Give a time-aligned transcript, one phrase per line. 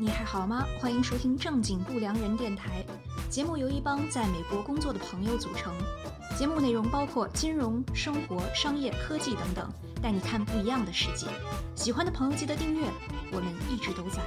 [0.00, 0.64] 你还好吗？
[0.78, 2.84] 欢迎收听正经不良人电台。
[3.28, 5.74] 节目由一帮在美国工作的朋友组成。
[6.38, 9.68] 节目内容包括金融、生活、商业、科技等等，
[10.00, 11.26] 带你看不一样的世界。
[11.74, 12.86] 喜欢的朋友记得订阅，
[13.32, 14.22] 我们一直都在。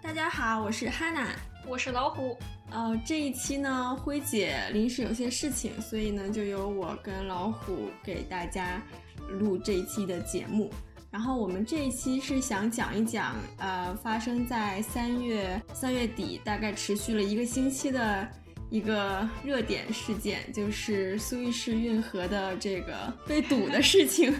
[0.00, 1.30] 大家好，我是 Hanna，
[1.66, 2.38] 我是老虎。
[2.70, 8.80] 呃，这一期呢，辉姐临时有些事情，所以呢，就由我跟老虎给大家
[9.28, 10.70] 录这一期的节目。
[11.10, 18.28] 然后我们这一期是想讲一讲，呃，发生在三月三月底，大概持续了一个星期的
[18.68, 24.34] 一个热点事件，就是苏伊士运河的这个被堵的事情。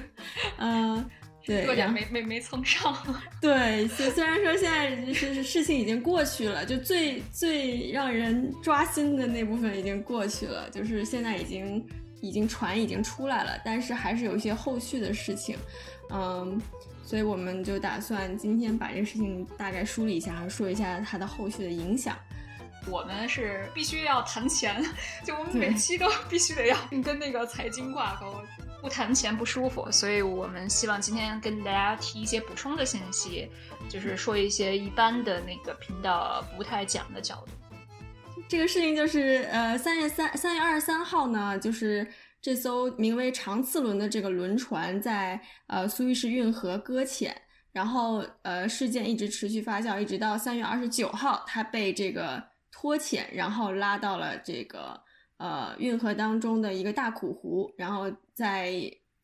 [0.58, 1.02] 嗯，
[1.46, 2.94] 对，热点没没没蹭上。
[3.40, 11.82] 对，虽虽然说现在就是事情已经过去了，就最最让人抓心的那部分已经过去了，就是现在已经
[12.20, 15.56] 已经船已经出来了，但是还是有一些后续的事情。
[16.10, 16.60] 嗯，
[17.04, 22.16] 所以我们就打算今天把这个事情大概梳理一下，说一下它的后续的影响。
[22.86, 24.82] 我们是必须要谈钱，
[25.22, 28.40] 就我们每期都必须得要跟那个财经挂钩，
[28.80, 29.90] 不谈钱不舒服。
[29.92, 33.50] 所以我们希望今天跟大家提一些补充的信息，
[33.90, 37.52] 就是说一些一般的那个频道不太讲的角度。
[38.48, 42.06] 这个事情就是，呃，三月三三月二十三号呢，就是。
[42.40, 47.36] 这艘名为长次轮的这个轮船在呃苏伊士运河搁浅，
[47.72, 55.02] 然后呃事件一直持续发酵，一直到三月二十九号，它被这个拖浅，然后拉到了这个
[55.38, 58.72] 呃运河当中的一个大苦湖，然后再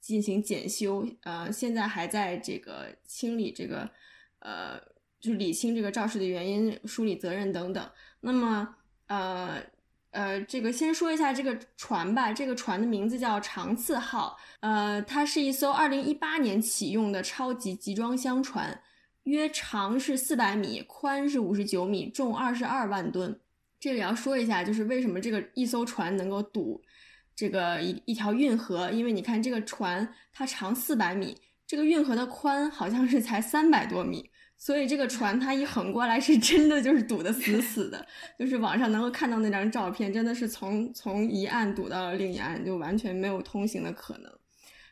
[0.01, 3.89] 进行检修，呃现在还在这个清理这个
[4.41, 4.81] 呃
[5.21, 7.89] 就理清这个肇事的原因、梳理责任等等。
[8.21, 8.75] 那么
[9.07, 9.63] 呃。
[10.15, 12.33] 呃，这个先说一下这个船吧。
[12.33, 18.81] 这个船的名字叫长次号，呃，它是一艘二零一八年启用的超级集装箱船，
[19.25, 23.39] 约长是四百米，宽是五十九米，重二十二万吨。
[23.81, 26.81] 这里要说一下，就是为什么这个一艘船能够堵
[27.35, 31.37] 这个一一条运河，因为你看这个船它长四百米，
[31.67, 34.31] 这个运河的宽好像是才三百多米。
[34.65, 38.07] 所以这个船它一横过来，是真的就是堵得死死的，
[38.39, 44.33] 就是网上能够看到那张照片，真的是从从一岸堵到了另一岸，就完全没有通行的可能。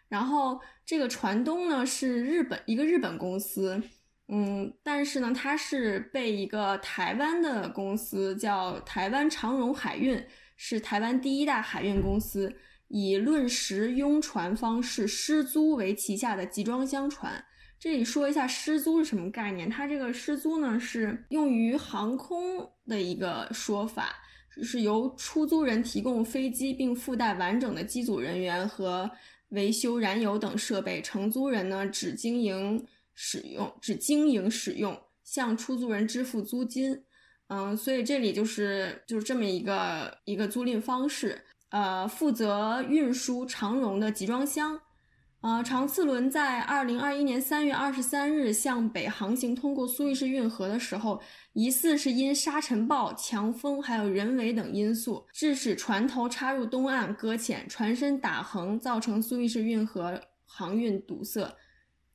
[0.08, 3.82] 然后这个船东呢是日本一个日本公司，
[4.28, 10.22] 嗯，但是呢它是被一个台湾的公司叫台湾长荣海运，
[10.54, 12.54] 是台湾第一大海运公司，
[12.88, 17.42] 以论时拥船方式失租为旗下的集装箱船。
[17.82, 19.68] 这里说一下失租是什么概念？
[19.68, 24.14] 它这个失租呢是用于航空的一个说法，
[24.62, 29.10] 是由出租人提供飞机并附带完整的机组人员和
[29.48, 37.02] 维修燃油等设备，承租人呢只经营使用，只经营使用，向出租人支付租金。
[37.48, 44.80] 嗯，所以这里就是就是这么一个一个租赁方式，呃，负责运输长荣的集装箱。
[45.42, 51.20] 呃，长次轮在二零二一年三月二十三日向北航行通过苏伊士运河的时候，
[51.52, 61.52] 疑似是因沙尘暴、强风还有人为等因素，致使船头插入东岸搁浅，船身打横，造成苏伊士运河航运堵塞。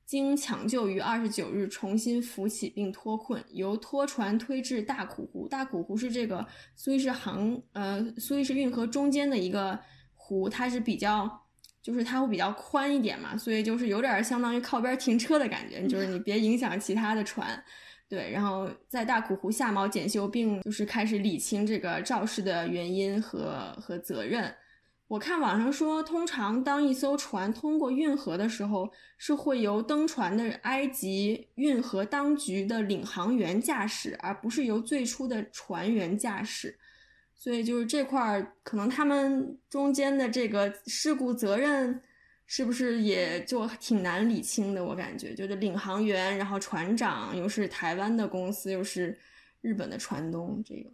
[0.05, 5.49] 经抢救于二十九日重新浮起并脱困，由拖船推至大苦湖。
[5.49, 9.77] 大苦湖是这个苏伊士航呃苏伊士运河中间的一个
[10.15, 11.43] 湖，它是比较。
[11.87, 17.63] 就是它会比较宽一点嘛，所以就是有点相当于靠边停车的感觉，就是你别影响其他的船，
[18.09, 18.29] 对。
[18.29, 24.53] 然后在大苦湖下锚检修，并就是开始理清这个肇事的原因和和责任。
[25.07, 36.77] 我看网上说，通常当一艘船通过运河的时候，是会由登船的埃及运河当局的领航员驾驶，而不是由最初的船员驾驶。
[37.37, 42.01] 所以就是这块儿，可能他们中间的这个事故责任，
[42.45, 44.83] 是不是也就挺难理清的？
[44.83, 49.17] 我感觉，就是领航员，然后船长又是台湾的公司，又是
[49.61, 50.89] 日本的船东，这个。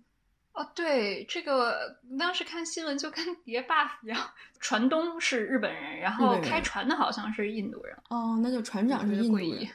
[0.53, 4.19] 哦，对，这个当时看新闻就跟叠 buff 一样，
[4.59, 7.97] 船东是日本人，然后开船的好像是印度人。
[8.09, 9.67] 哦，那就船长是印度人。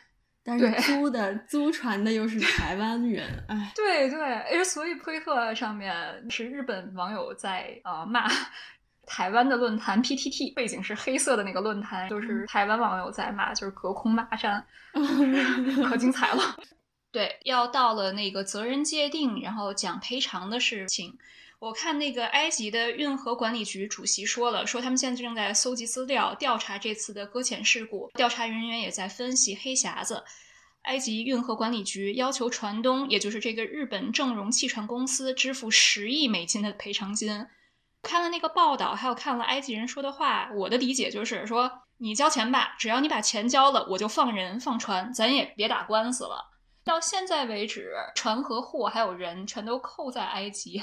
[0.48, 5.94] 但是租的 租船的又是台湾人，哎，对对，哎，所以推特上面
[6.30, 8.26] 是日本网友在呃骂
[9.06, 14.64] 台湾的论坛 PTT，背景是黑色的那个论坛，就是台湾网友在骂，就是隔空骂战，
[15.86, 16.56] 可精彩了。
[17.10, 21.18] 对，要到了那个责任界定，然后讲赔偿的事情。
[21.60, 28.08] 我看那个埃及的运河管理局主席说了，说他们现在正在搜集资料，调查这次的搁浅事故。
[28.14, 30.22] 调查人员也在分析黑匣子。
[30.82, 37.46] 埃及运河管理局要求船东，也就是这个日本正荣汽船公司支付十亿美金的赔偿金。
[38.02, 46.52] 看了那个报道，还有看了埃及人说的话，我的理解就是说，你交钱吧，只要你把钱交了，我就放人放船，咱也别打官司了。
[46.84, 50.80] 到现在为止，船和货还有人全都扣在埃及。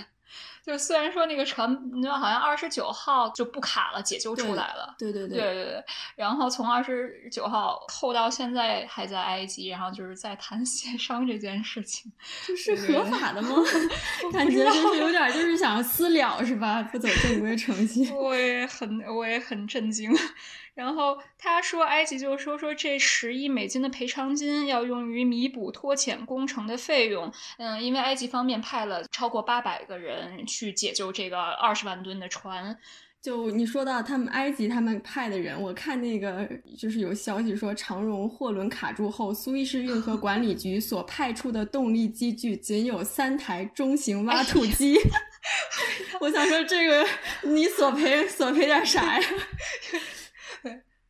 [0.65, 4.95] 就虽然说那个船，那好像二十九号就不卡了，解救出来了。
[4.97, 5.83] 对对对对对。
[6.15, 12.11] 然后从二十九号扣到现在还在埃及，然后就是在谈协商这件事情，
[12.47, 13.57] 就是合法的吗？
[14.33, 16.81] 感觉就是有点就是想私了是吧？
[16.91, 18.09] 不走正规程序。
[18.15, 20.11] 我也很我也很震惊。
[20.75, 27.31] 然后他说，埃及就说说这十亿美金的赔偿金要用于弥补拖欠工程的费用。
[27.57, 32.77] 嗯，因为埃及方面派了超过八百个人去解救这个二十万吨的船。
[33.21, 44.99] 就你说到他们埃及他们派的人，我看那个就是有消息说，长荣货轮卡住后，苏伊士运河管理局所派出的动力机具仅有三台中型挖土机。
[46.21, 47.03] 我想说，这个
[47.43, 49.27] 你索赔索赔点啥呀？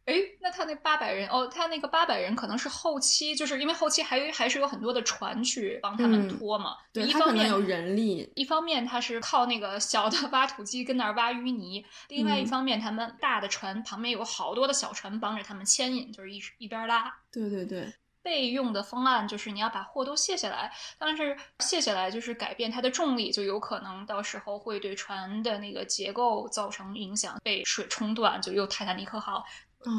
[0.06, 6.78] 哎，那他那八百人哦，他那个八百人可能是后期，就是因为后期还还是有很多的船去帮他们拖嘛。
[6.94, 8.32] 对，一方面有人力。
[8.36, 17.12] 一方面他是靠那个小的挖土机跟那儿挖淤泥，另外一方面他们大的船旁边有好多的小船帮着他们牵引，就是一一边拉。
[17.32, 17.92] 对对对。
[18.22, 29.46] 备用的方案就是你要把货都卸下来，但是卸下来就是改变它的重力，就有可能到时候会对船的那个结构造成影响，被水冲断，就又泰坦尼克号。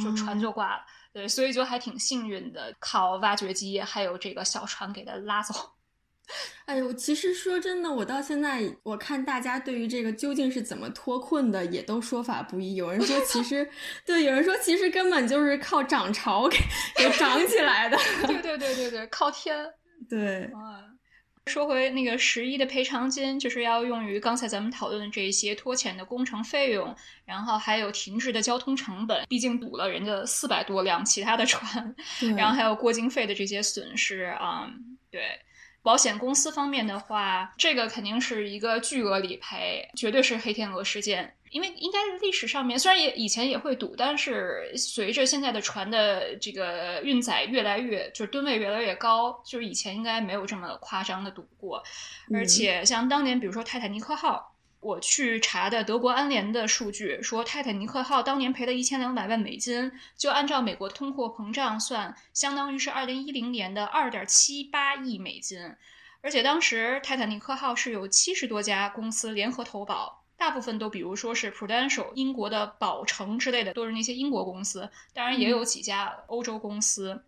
[0.03, 5.55] 就船就挂了，对，所以就还挺幸运的，靠挖掘机还有这个小船给它拉走。
[6.67, 12.75] 哎呦，其实说真的，我到现在我看大家对于这个究竟是怎么脱困的，也都说法不一。
[12.75, 13.71] 有人说其实，
[14.05, 16.59] 对，有人说其实根本就是靠涨潮给
[16.97, 17.97] 给涨起来的。
[18.27, 19.73] 对对对对对，靠天。
[20.11, 20.51] 对。
[21.47, 26.95] 说回那个十一的赔偿金，就是要用于刚才咱们讨论的这些拖欠的工程费用，
[27.25, 31.95] 然后还有停滞的交通成本，毕竟堵了人家四百多辆其他的船，
[32.37, 34.69] 然后还有过境费的这些损失啊，
[35.11, 35.23] 对。
[35.83, 41.36] 保险公司方面的话，这个肯定是一个巨额理赔，绝对是黑天鹅事件。
[41.51, 51.83] 因为应该历史上面虽然也以前也会堵，但是随着现在的船的这个运载越来越，就是吨位越来越高，就是以前应该没有这么夸张的堵过。
[52.33, 54.53] 而且像当年，比如说泰坦尼克号。
[54.79, 65.59] 我去查的德国安联的数据说，泰坦尼克号当年赔了一千两百万美金，就按照美国通货膨胀算，相当于是二零一零年的二点七八亿美金。
[66.21, 77.25] 而且当时泰坦尼克号是有七十多家公司联合投保，大部分都比如说是 Prudential 英国的宝诚之类的，都是那些英国公司，当然也有几家欧洲公司。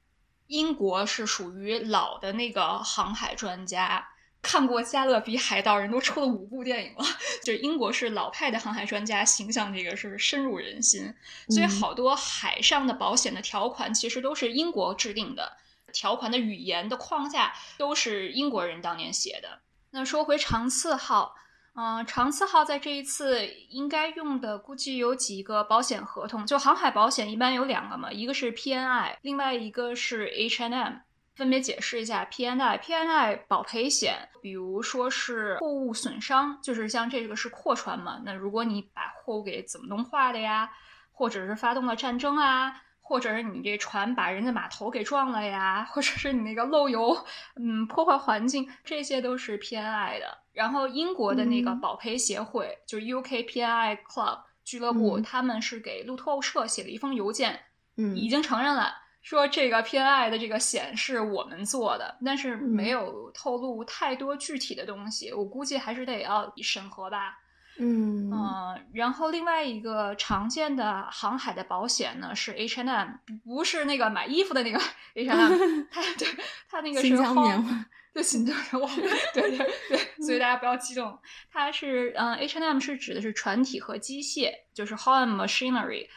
[0.46, 4.08] 英国是属于老的那个航海专家。
[4.40, 7.04] 看过《加勒比海盗》，人都出了五部电影了。
[7.42, 11.12] 就是英国是老派的航海专家，形象这个是深入人心。
[11.48, 15.56] 所以好多海上的保险的条款其实都是英国制定的，
[15.92, 19.58] 条款的语言的框架都是英国人当年写的。
[19.90, 21.34] 那说回长次号，
[21.74, 30.94] 嗯，长次号在这一次应该用的估计有几个保险合同，就航海保险一般有两个嘛，一个是 PNI，另外一个是 H&M。
[31.36, 40.68] 分别解释一下 PNI，PNI 保赔险，比如说是货物损伤，就是像这个是货船嘛，那如果你把货物给怎么弄坏了呀，
[41.12, 47.16] 或者是发动了战争啊，或者是你这船把人家码头给撞了呀，或者是你那个漏油，
[47.56, 50.36] 嗯，破坏环境，这些都是 PNI 的。
[50.52, 57.58] 然后英国的那个保赔协会，就是 UK PNI Club 俱乐部，他们是给路透社写了一封邮件，
[57.96, 58.92] 嗯，已经承认了。
[59.22, 67.38] 说这个 PNI 的这个险是我们做的，但是没有透露太多具体的东西，我估计还是得要审核吧。
[67.78, 73.08] 嗯嗯，然后另外一个常见的航海的保险呢是 H and M，
[73.44, 74.78] 不是那个买衣服的那个
[75.14, 76.28] H and M，它对
[76.68, 78.96] 它那个是棉花，就新疆棉花，
[79.32, 81.18] 对对对， 所以大家不要激动，
[81.52, 86.08] 它是嗯，H and M 是指的是船体和机械，就是 Hull Machinery。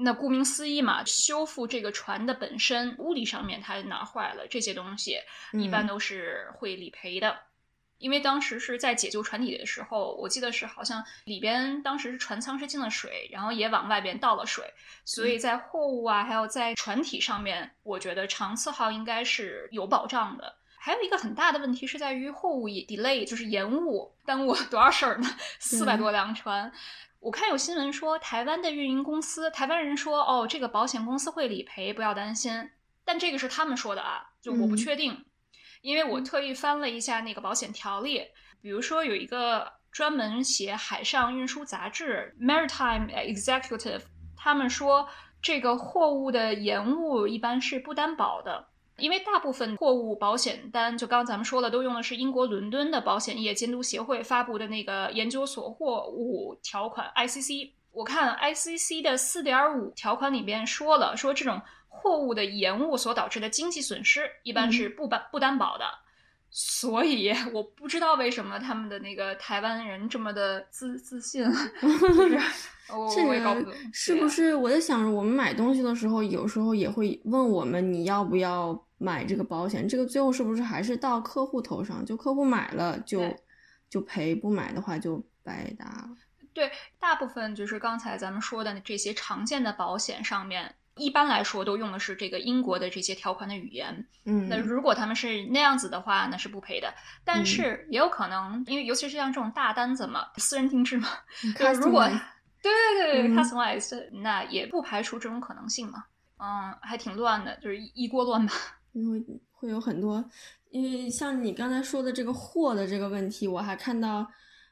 [0.00, 5.16] 那顾名思义嘛，修复这个船的本身物理上面它哪坏了，这些东西
[5.52, 7.36] 一般都是会理赔的。
[7.98, 14.72] 因为当时是在解救船体的时候，我记得是好像里边当时是船舱是进了水，然后也往外边倒了水，
[15.04, 20.56] 所以在货物啊，还有在船体上面，我觉得长次号应该是有保障的。
[20.80, 25.28] 还有一个很大的问题是在于货物 delay，就是延误，耽误多少事儿呢？
[25.58, 26.72] 四百多辆船。
[27.20, 32.70] 我看有新闻说，台湾的运营公司，台湾人说，哦，这个保险公司会理赔，不要担心。
[33.04, 35.24] 但这个是他们说的啊，就我不嗯确定，
[35.82, 38.22] 因为我嗯特意翻了一下那个保险条例，
[38.60, 43.98] 比如说有一个专门写海上运输杂志《Maritime Executive》，
[44.36, 45.08] 他们说
[45.40, 48.66] 这个货物的延误一般是不担保的。
[48.96, 57.70] 因为大部分货物保险单，就刚刚咱们说了，都用的是英国伦敦的保险业监督协会发布的那个研究所货物条款 （ICC）。
[57.92, 61.62] 我看 ICC 的四点五条款里边说了，说这种
[61.98, 65.84] 货物的延误所导致的经济损失一般是不担不担保的。
[66.50, 71.44] 所以我不知道为什么他们的那个台湾人这么的自自信，
[71.82, 72.40] 就是
[73.28, 79.86] 我也搞不个懂，是不是我在想着，我们买东西的时候，有时候也会问我们你要不要买这个保险？
[79.86, 82.02] 这个最后是不是还是到客户头上？
[82.06, 83.22] 就客户买了就
[83.90, 86.08] 就赔，不买的话就白搭了。
[86.54, 94.06] 对，大部分就是刚才咱们说的这些常见的保险上面，一般来说都用的是这个英国的这些条款的语言。
[94.24, 96.92] 嗯，那如果他们是那样子的话，那是不赔的。
[97.24, 101.08] 但嗯是也有可能，因为尤其是像这种大单子嘛，私人定制嘛，
[101.44, 102.20] 嗯就如果 Customize
[102.60, 106.04] 对对对嗯 customized，那也不排除这种可能性嘛。
[106.38, 108.52] 嗯，还挺乱的，就是一一锅乱吧。
[108.92, 110.24] 因为会有很多，
[110.70, 114.26] 因为像你刚才说的这个货的这个问题，我还看到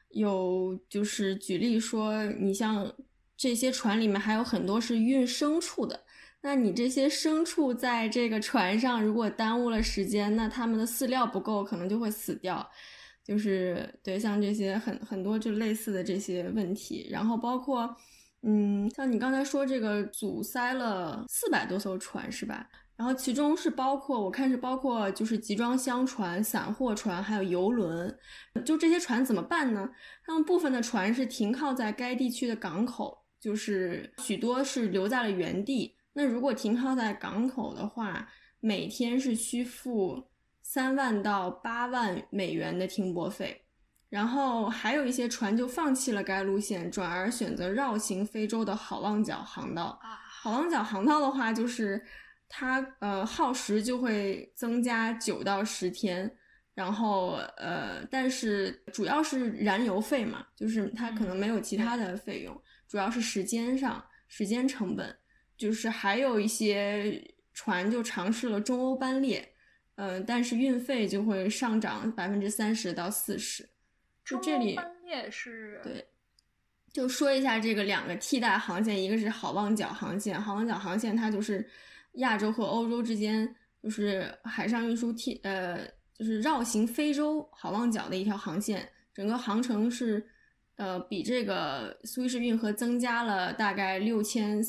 [0.09, 2.91] 有就是举例说，你像
[3.35, 6.03] 这些船里面还有很多是运牲畜的，
[6.47, 12.65] 那你这些牲畜在这个船上如果耽误了时间，那他们的饲料不够，可能就会死掉。
[13.21, 17.93] 就是对，像这些很很多就类似的这些问题，然后包括，
[18.43, 22.65] 嗯，像你刚才说这个阻塞了四百多艘船是吧？
[22.95, 28.17] 然后其中是包括我看是包括就是集装箱船、散货船，还有游轮。
[28.63, 29.89] 就这些船怎么办呢？
[30.25, 35.96] 他们部分的船是停靠在该地区的港口，就是许多是留在了原地。
[36.17, 38.27] 那如果停靠在港口的话，
[38.59, 40.27] 每天是需付
[40.63, 43.65] 三万到八万美元的停泊费。
[44.09, 49.99] 然后还有一些船就放弃了该路线，转而选择绕行非洲的好望角航道。
[50.01, 52.03] 啊，好望角航道的话，就是
[52.49, 56.35] 它呃耗时就会增加九到十天，
[56.73, 65.15] 然后呃，但是主要是燃油费嘛，就是它可能没有其他的费用，主要是时间上时间成本，
[65.57, 67.21] 就是还有一些
[67.53, 69.53] 船就尝试了中欧班列，
[69.95, 73.67] 呃，但是运费就会上涨百分之三十到四十，
[74.23, 76.07] 就这里中欧班列是对，
[76.93, 81.67] 就说一下这个两个替代航线，一个是好望角航线，好望角航线它就是
[82.13, 90.23] 亚洲和欧洲之间就是海上运输替呃就是绕行非洲好望角的一条航线，整个航程是
[90.75, 94.63] 呃比这个苏伊士运河增加了大概六千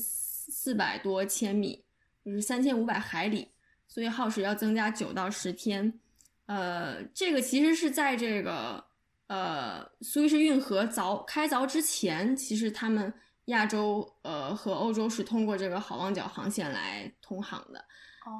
[0.49, 1.85] 四百多千米，
[2.25, 3.49] 就是三千五百海里，
[3.87, 6.01] 所以耗时要增加九到十天。
[6.47, 8.83] 呃，这个其实是在这个
[9.27, 13.13] 呃苏伊士运河凿开凿之前，其实他们
[13.47, 17.79] 亚洲呃和欧洲是通过这个好望角航线来通航的。
[17.79, 17.85] 哦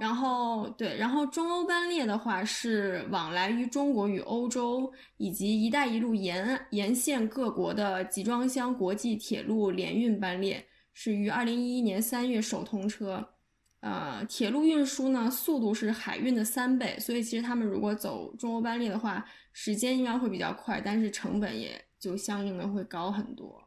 [0.01, 10.63] 然后对，然后中欧班列的话是往来于中国与欧洲以及“一带一路”沿岸沿线各国的集装箱国际铁路联运班列，
[11.01, 13.35] 是于二零一一年三月首通车。
[13.79, 23.63] 呃，铁路运输呢，速度是海运的三倍，所以其实他们如果走中欧班列的话，时间应该会比较快，但是成本也就相应的会高很多。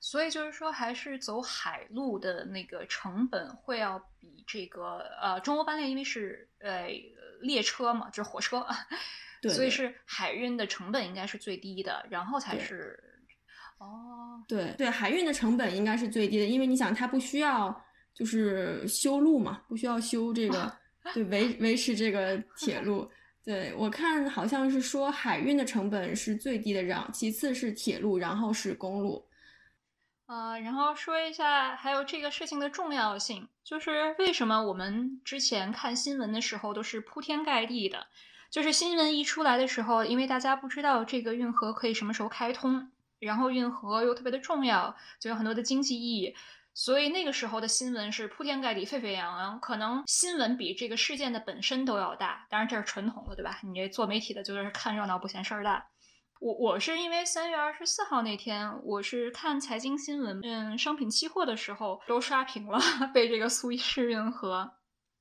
[0.00, 6.88] 所以就是说，还是走海路的那个成本会要比这个呃中欧班列，因为是呃
[7.42, 8.66] 列车嘛，就是火车，
[9.42, 13.13] 对对所以是海运的成本应该是最低的，然后才是
[13.84, 20.72] 哦，对对，海运的成本应该是最低的，因为你想，它不需要就是修路嘛，不需要修这个，
[21.12, 23.10] 对维维持这个铁路。
[23.44, 29.26] 对我看好像是说海运的成本是最低的，然其次是铁路，然后是公路。
[30.26, 38.06] 呃，然后说一下还有这个事情的重要性，就是为什么我们之前看新闻的时候都是铺天盖地的，
[38.50, 42.90] 就是新闻一出来的时候，因为大家不知道这个运河可以什么时候开通，
[43.24, 46.34] 然后运河又特别的重要，就有很多的经济意义，
[46.74, 52.46] 所以那个时候的新闻是铺天盖地、沸沸扬扬，可能新闻比这个事件的本身都要大。
[52.50, 53.58] 当然这是传统的，对吧？
[53.62, 55.86] 你这做媒体的就是看热闹不嫌事儿大。
[56.40, 62.78] 我我是因为三月二十四号那天，我是看财经新闻，嗯，商品期货的时候都刷屏了，
[63.14, 64.72] 被这个苏伊士运河。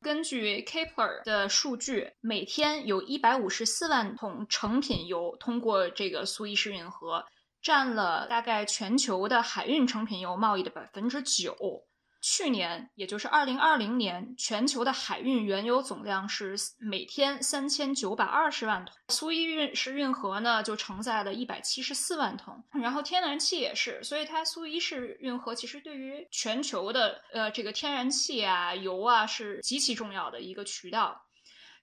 [0.01, 7.25] 根据 Kepler 的数据，每天有一百五十四万桶成品油通过这个苏伊士运河，
[7.63, 11.87] 占了大概全球的海运成品油贸易的百分之九。
[12.25, 31.25] 去年，也就是二零二零年，全球的海运原油总量是每天三千九百二十万桶，苏伊运士运河呢就承载了一百七十四万桶，然后天然气也是，所以它苏伊士运河其实对于全球的呃这个天然气啊、油啊是极其重要的一个渠道。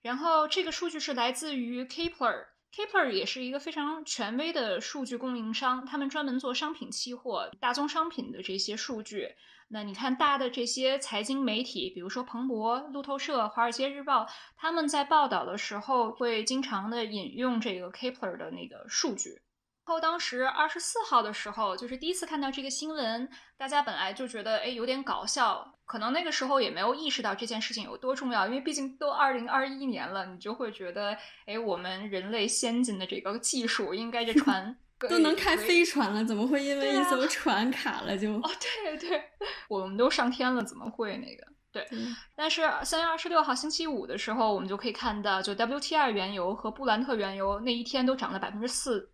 [0.00, 9.34] 然后这个数据是来自于 Kepler Kipper 也是一个非常权威的数据供应商，他们专门做商品期货、大宗商品的这些数据。
[9.72, 19.42] 那你看大的这些财经媒体，比如说彭博、路透社、华尔街日报，他们在报道的时候会经常的引用这个 Kpler 的那个数据。
[19.84, 31.16] 后当时二十四号的时候，就是第一次看到这个新闻，大家本来就觉得哎有点搞笑，可能那个时候也没有意识到这件事情有多重要，因为毕竟都二零二一年了，你就会觉得
[31.47, 34.76] 哎我们人类先进的这个技术，应该这船。
[35.11, 38.30] 都能开飞船了，怎么会因为一艘船卡了就？
[38.35, 38.50] 哦，
[38.85, 39.20] 对对，
[39.66, 41.44] 我们都上天了，怎么会那个？
[41.73, 41.88] 对，
[42.37, 49.11] 但是三月二十六号星期五的时候，我们就可以看到，就 WTI 原油和布兰特原油那一天都涨了百分之四，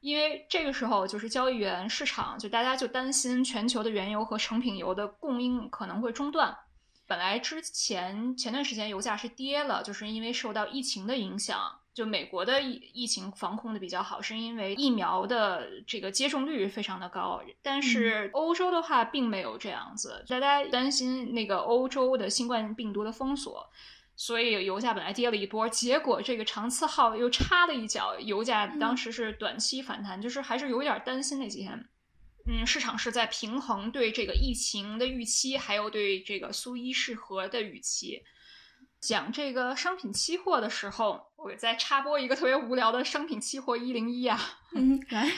[0.00, 6.56] 因为这个时候就是交易员市场，就大家就担心全球的原油和成品油的供应可能会中断。
[7.06, 11.58] 本来之前前段时间油价是跌了，就是因为受到疫情的影响。
[11.94, 17.40] 就美国的疫疫情防控的比较好，是因为疫苗的这个接种率非常的高。
[17.60, 23.68] 但是欧洲的话并没有这样子，大家担心那个欧洲的新冠病毒的封锁，
[24.20, 31.88] 所以油价本来跌了一波，结果这个长次号又插了一脚，油价当时是短期反弹，就是还是有点担心那几天。
[32.44, 38.24] 嗯，市场是在平衡对这个疫情的预期，还有对这个苏伊士河的预期。
[39.00, 44.58] 讲这个商品期货的时候，我再插播一个特别无聊的商品期货一零一啊。
[44.74, 45.30] 嗯，来，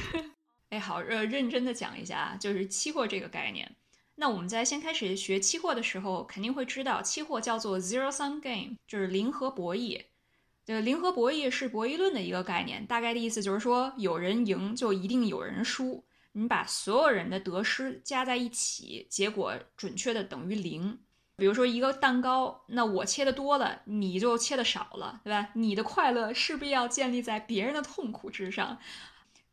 [0.70, 3.76] 哎，好，呃，认真的讲一下啊，就是期货这个概念。
[4.16, 10.02] 那我们在先开始学期货的时候，肯定会知道期货叫做 zero sum game，就是零和博弈。
[10.66, 16.04] 呃，零和博弈是博弈论的一个概念，大概的意思就是说，有人赢就一定有人输。
[16.32, 20.98] 你把所有人的得失加在一起，结果准确的等于零。
[21.36, 25.50] 比如说一个蛋糕，那我切的多了，你就切的少了，对吧？
[25.54, 28.78] 你的快乐势必要建立在别人的痛苦之上。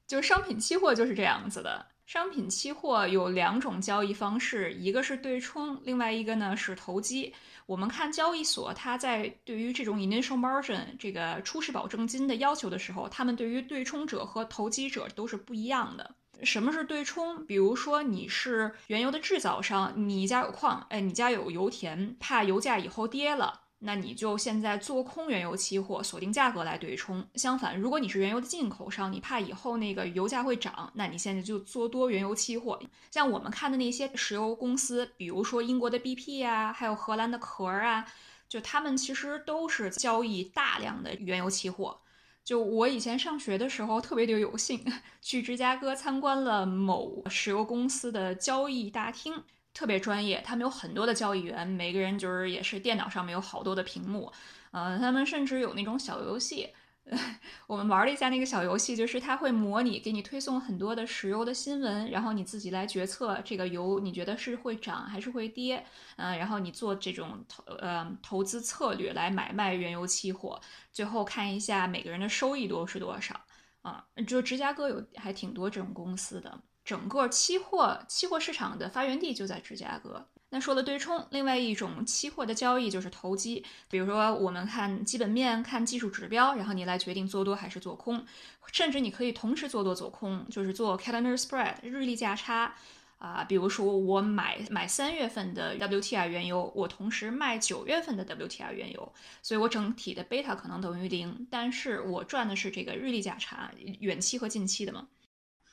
[0.08, 1.88] 就商品期货就是这样子的。
[2.12, 7.34] 商品期货有两种交易方式，一个是对冲，另外一个呢是投机。
[7.66, 16.14] 我们看交易所，它在对于这种 initial margin 这个初始保证金的要求的时候，他们对于对冲者和投机者都是不一样的。
[16.44, 17.46] 什么是对冲？
[17.46, 27.28] 比如说你是原油的制造商，你家有矿，哎，你家有油田，怕油价以后跌了，那你就现在做空原油期货，锁定价格来对冲。
[27.34, 32.80] 相反，如果你是原油的进口商，你怕以后那个油价会涨，那你现在就做多原油期货。
[33.10, 38.06] 像我们看的那些石油公司，比如说英国的 BP 呀，还有荷兰的壳儿啊，
[38.48, 42.02] 就他们其实都是交易大量的原油期货。
[42.44, 44.84] 就我以前上学的时候，特别的有幸
[45.22, 50.42] 去芝加哥参观了某石油公司的交易大厅，特别专业。
[50.46, 54.32] 他们有很多的交易员，每个人就是也是电脑上面有好多的屏幕，
[54.72, 56.70] 嗯，他们甚至有那种小游戏。
[57.66, 65.84] 我们玩了一下那个小游戏，就是它会模拟给你推送很多的石油的新闻，然后你自己来决策这个油你觉得是会涨还是会跌，
[66.18, 70.62] 嗯，然后你做这种投呃投资策略来买卖原油期货，
[70.94, 73.36] 最后看一下每个人的收益多是多少
[73.82, 74.06] 啊？
[74.28, 80.28] 就芝加哥有还挺多这种公司的，整个期货期货市场的发源地就在芝加哥。
[80.54, 83.64] 那说了对冲，另外一种期货的交易就是投机。
[83.90, 88.26] 比如说，我们看基本面、看技术指标，然后你来决定做多还是做空，
[88.74, 92.76] 甚至你可以同时做多做空，就是做 calendar spread 日历价差
[93.18, 93.46] 啊。
[93.46, 105.08] 比如说，我买买三月份的 WTI 原油，我同时卖九月份的 WTI 原油，所以我整体的贝塔可能等于零，但是我赚的是这个日历价差，远期和近期的嘛。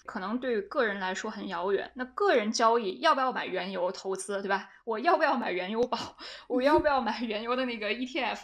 [0.09, 1.91] 可能对于个人来说很遥远。
[1.95, 4.71] 那个人交易要不要买原油投资，对吧？
[4.85, 6.17] 我要不要买原油宝？
[6.49, 8.39] 我要不要买原油的那个 ETF？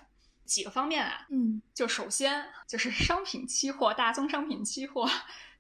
[0.45, 1.27] 几个方面啊？
[1.31, 5.09] 嗯，就首先就是商品期货、大宗商品期货，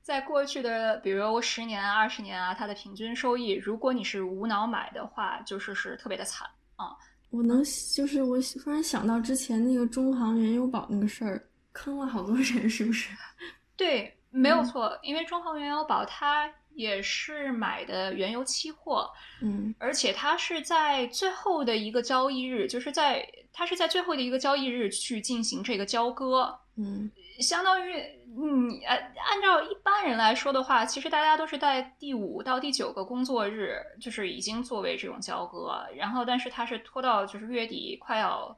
[0.02, 6.94] 在过去的比如十年、二十年啊，它的平均收益，如果你是无脑买的话，就是是特别的惨啊。
[7.30, 7.64] 我能
[7.96, 13.08] 就是我突然想到之前那个中航原油宝那个事儿，坑了好多人，是不是？
[13.78, 14.14] 对。
[14.37, 19.09] 没有错，因为中航原油宝它也是买的原油期货，
[19.40, 27.94] 嗯，而且它是在最后的一个交易日，就是在它是在最后的一个交易日去进行这个交割，嗯，相当于
[28.37, 38.57] 你呃，按照一般人来说的话，其实大家都是在第五到第九个工作日，就是已经作为这种交割，然后但是它是拖到就是月底快要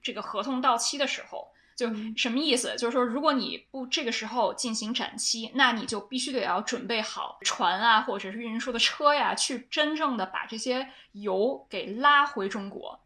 [0.00, 1.48] 这个合同到期的时候。
[1.78, 2.74] 就什么意思？
[2.76, 12.98] 就是说，如果你不这个时候进行展期，那你就必须得要准备好船啊，或者是运输的车呀，去真正的把这些油给拉回中国。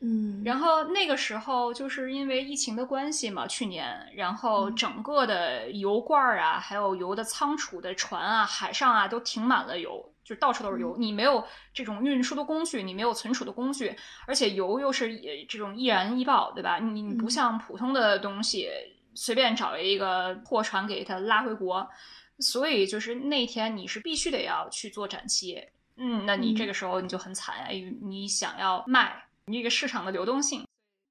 [0.00, 10.12] 嗯，然后那个时候就是因为疫情的关系嘛，去年，然后整个的油罐啊，还有油的仓储的船啊，海上啊都停满了油。
[10.30, 13.92] 就到处都是油，你没有这种运输的工具，你没有存储的工具，
[14.28, 16.78] 而且油又是这种易燃易爆，对吧？
[16.78, 18.68] 你你不像普通的东西，
[19.16, 21.90] 随便找一个货船给它拉回国，
[22.38, 25.60] 所以就是那天你是必须得要去做展期，
[25.96, 27.68] 嗯，那你这个时候你就很惨啊，
[28.02, 30.64] 你想要卖，你这个市场的流动性，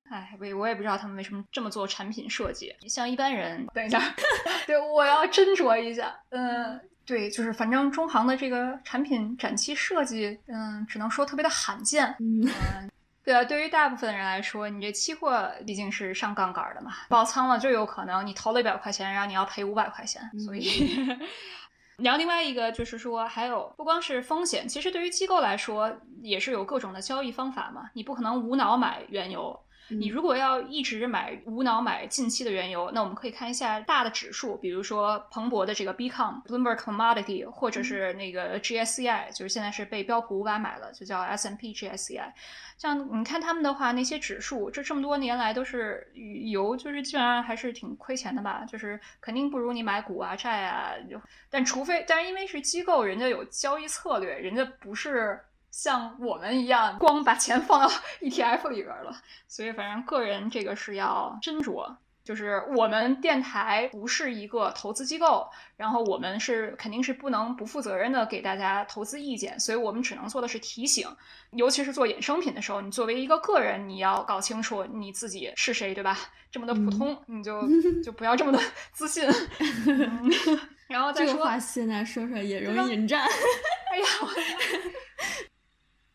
[0.10, 4.16] 哎，我我也不知道他们为什么这么做产品设计，像一般人，等一下，
[4.66, 6.80] 对，我要斟酌一下，嗯。
[7.10, 12.16] 对，就是反正中行的这个产品展期设计，嗯，只能说特别的罕见。
[12.20, 12.48] 嗯，
[13.24, 20.22] 对啊，对于大部分人来说，你这期货毕竟是上杠杆的嘛，爆仓了就有可能你投了一百块钱，然后你要赔五百块钱。
[20.40, 20.96] 所以，
[21.98, 25.92] 然后另外一个就是说，还有不光是风险，其实对于机构来说
[26.22, 29.60] 也是有各种的交易方法嘛，你不可能无脑买原油。
[29.90, 42.32] 你如果要一直买无脑买近期的原油，那我们可以看一下大的指数，比如说彭博的这个 BCom Bloomberg Commodity，或者是那个 GSCI，就是现在是被标普五百买了，就叫 S&P GSCI。
[42.78, 46.08] 像你看他们的话，那些指数这这么多年来都是
[46.50, 50.94] 油，就是基本上还是挺亏钱的吧，就是肯定不如你买股啊债啊。
[51.50, 55.40] 但除非，但是因为是机构，人家有交易策略，人家不是。
[55.72, 57.88] 像我们一样，光把钱放到
[58.22, 59.16] ETF 里边了，
[59.48, 61.96] 所以反正个人这个是要斟酌。
[62.22, 71.08] 就是我们电台不是一个投资机构，然后我们是肯定是不能不负责任的给大家投资意见，所以我们只能做的是提醒。
[71.52, 76.16] 尤其是做衍生品的时候，你作为一个个人，你要搞清楚你自己是谁，对吧？
[76.52, 77.68] 这么的普通， 你就
[78.04, 78.60] 就不要这么的
[78.94, 79.28] 自信。
[80.88, 83.22] 然后再说，这个话现在说出来也容易引战。
[83.22, 84.06] 哎呀！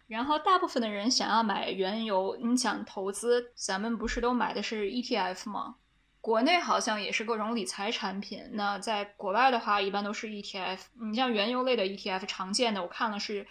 [0.06, 5.76] 然后大部分的人想要买原油，你想投资，咱们不是都买的是 ETF 吗？
[6.20, 8.42] 国内好像也是各种理财产品。
[8.52, 10.78] 那在国外的话，一般都是 ETF。
[11.02, 13.46] 你像原油类的 ETF，常见的我看了是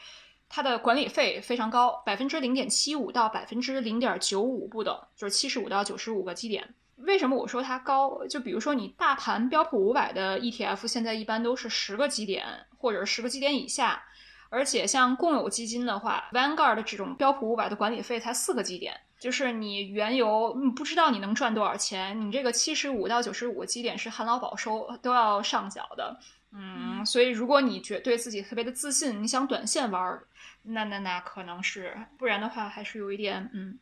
[0.49, 6.73] 它的管理费非常高，百分之零点七五到百分之零点九五不等，就是七十五到九十五个基点。
[6.97, 8.25] 为什么我说它高？
[8.27, 12.45] 就比如说你大盘标普五百的 ETF，现在一般都是十个基点
[12.77, 14.03] 或者十个基点以下。
[14.53, 26.15] 而且像共有基金的话，Vanguard 的这种标普五百的管理费才四个基点，就是你原油不知道你能赚多少钱，你这个七十五到九十五个基点是含劳保收都要上缴的，
[26.51, 30.19] 嗯，所以如果你觉对自己特别的自信，你想短线玩，
[30.61, 33.79] 那那那可能是，不然的话还是有一点嗯。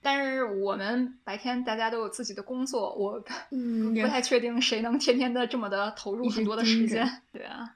[0.00, 7.74] 但是我们白天大家都有自己的工作，我嗯 不太确定谁能天天的这么的投入很多的时间， 对啊。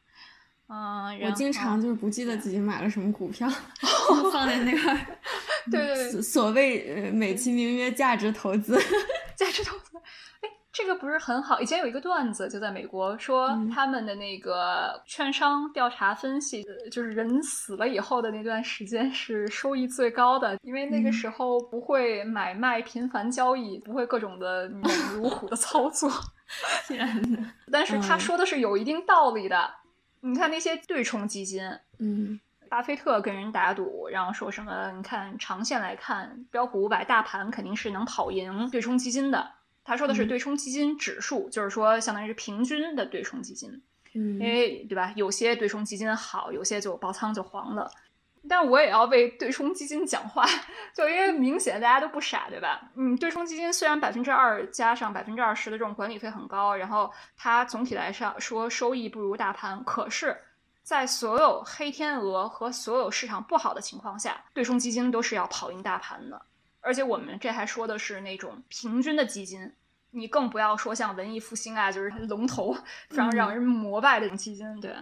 [0.74, 3.46] 嗯，我经常就是不记得自己买了什么股票，
[4.32, 4.98] 放在那块儿。
[5.70, 8.80] 对对对，所谓美其名曰价值投资，
[9.36, 9.98] 价值投资。
[10.40, 11.60] 哎，这个不是很好。
[11.60, 26.10] 以前有一个段子，就在美国说他们的那个券商调查分析，就是人死了以后的那段时间是收益最高的，因为那个时候不会买卖频繁交易，不会各种的猛如虎的操作。
[26.88, 29.81] 天呐，但是他说的是有一定道理的。
[30.22, 31.62] 你看那些对冲基金，
[31.98, 34.92] 嗯，巴菲特跟人打赌，然后说什么？
[34.96, 39.52] 你看长线来看，标普五百大盘肯定是能跑赢对冲基金的。
[39.84, 43.82] 他说的是对冲基金指数，就是说相当于是平均的对冲基金。
[44.14, 45.12] 嗯，因为对吧？
[45.16, 47.90] 有些对冲基金好，有些就爆仓就黄了。
[48.48, 50.44] 但我也要为对冲基金讲话，
[50.94, 52.90] 就因为明显大家都不傻，对吧？
[52.96, 60.36] 嗯，对冲基金虽然百分之二加上百分之二十的这种管理费很高，然后它总体来上说收益不如大盘，可是，
[60.82, 66.42] 在所有黑天鹅和所有市场不好的情况下，对冲基金都是要跑赢大盘的。
[66.80, 69.72] 而且我们这还说的是那种平均的基金，
[70.10, 72.74] 你更不要说像文艺复兴啊，就是龙头
[73.08, 74.92] 非常让人膜拜的这种基金，对。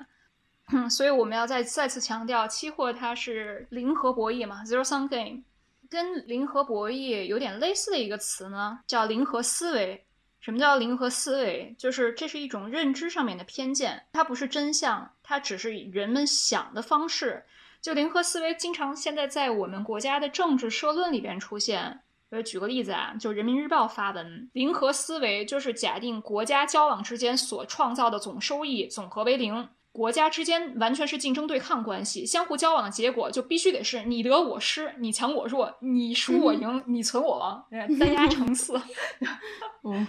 [0.72, 5.42] 嗯，所以我们要再再次强调，期货它是零和博弈嘛，zero sum game，
[5.88, 10.04] 跟零和博弈有点类似的一个词呢，叫零和思维。
[10.40, 11.74] 什么叫零和思维？
[11.76, 17.44] 就是这是一种认知上面的偏见，它不是真相，它只是人们想的方式。
[17.82, 29.68] 就零和思维经常现在在我们国家的政治社论里边出现，呃，举个例子啊，就人民日报发文，零和思维就是假定国家交往之间所创造的总收益总和为零。
[29.92, 37.66] 国家之间完全是竞争对抗关系，相互交往的结果就必须得是你得我失，你强我弱，你输我赢，你存我亡，
[37.98, 38.80] 单压成四。
[39.82, 40.06] 哦，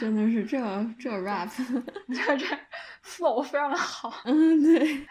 [0.00, 0.58] 真的是这
[0.98, 1.48] 这 rap，
[2.14, 2.46] 这这
[3.04, 4.22] flow 非常的好。
[4.24, 5.06] 嗯，对。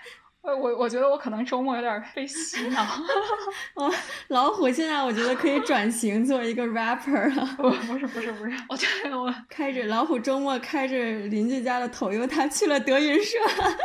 [0.56, 2.84] 我我觉得我可能周末有点被洗脑。
[3.76, 3.92] 哦，
[4.30, 7.46] 老虎现在我觉得可以转型做一个 rapper 了。
[7.58, 10.96] 不不是不是不是，我觉得我 开着老虎周末开着
[11.28, 13.38] 邻居家的 Toyota 去了德云社。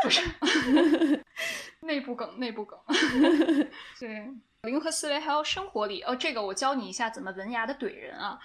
[0.03, 0.23] 不是，
[1.81, 2.79] 内部梗内部梗。
[3.99, 4.29] 对，
[4.63, 8.39] 零和思维还有生活里哦，这个我教你一下怎么文雅的怼人啊。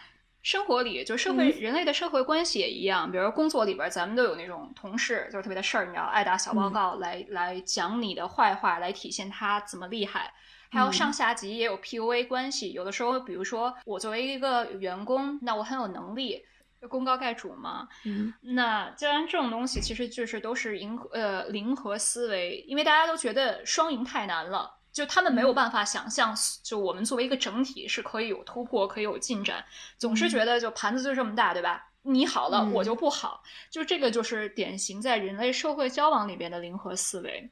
[0.48, 10.34] 生活里就社会人类的社会关系也一样，比如工作里边，咱们都有那种同事，就是特别的事儿，你知道，爱打小报告来来讲你的坏话，来体现他怎么厉害。
[10.72, 16.46] 还有上下级也有 PUA 关系，有的时候，比如说我作为一个员工，那我很有能力，
[16.88, 17.90] 功高盖主嘛。
[18.06, 24.77] 嗯，那既然这种东西其实就是都是零呃零和思维，因为大家都觉得双赢太难了。
[24.98, 29.64] 就他们没有办法想象，就我们作为一个整体是可以有突破，可以有进展，
[30.00, 31.92] 总是觉得就盘子就这么大，对吧？
[32.02, 37.48] 你好了，我就不好，就这个就是典型在人类社会交往里边的零和思维。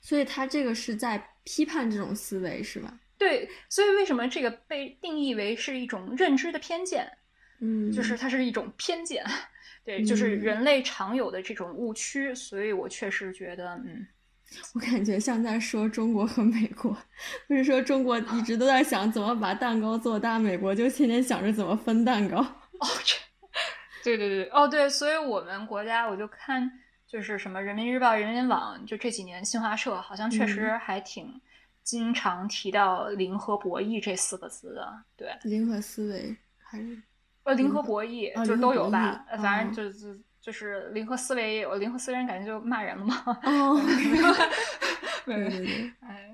[0.00, 2.92] 所以他这个是在批判这种思维，是吧？
[3.16, 7.08] 对，所以为什么这个被定义为是一种认知的偏见？
[7.60, 9.24] 嗯，就是它是一种偏见，
[9.86, 12.34] 对，就是人类常有的这种误区。
[12.34, 14.04] 所以我确实觉得，嗯。
[14.74, 16.96] 我感觉像在说中国和美国，
[17.46, 22.38] 不是说中国一直都在想怎么把蛋糕做大，美国就天天想着怎么分蛋糕。
[22.80, 23.16] 哦，这，
[24.02, 26.70] 对对对，哦对，所以我们国家我就看
[27.06, 31.40] 就是什么人民日报、人民网，就这几年新华社好像确实还挺
[31.82, 35.04] 经常提到零和博弈这四个字的。
[35.16, 37.00] 对，零和思维还是
[37.44, 40.20] 呃零和博弈就都有吧，反正就是。
[40.40, 43.22] 就是零和思维，我零和思维人感觉就骂人了嘛。
[43.42, 43.80] 哦，
[45.26, 46.30] 对对对，哎，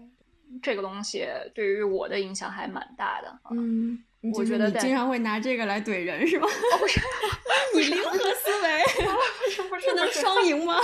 [0.63, 3.39] 这个东西对于我的影响还蛮大的。
[3.51, 4.03] 嗯，
[4.35, 6.47] 我觉得你经常会拿这个来怼人是吗？
[6.79, 7.01] 不是，
[7.75, 8.83] 你零和思维，
[9.45, 10.79] 不是不是能双赢吗？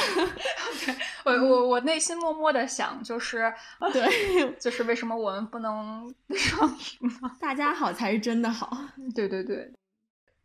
[1.25, 3.53] 我我我内心默默的想，就是
[3.93, 7.31] 对，就是为什么我们不能双赢呢？
[7.41, 8.77] 大家好才是真的好。
[9.15, 9.73] 对对对。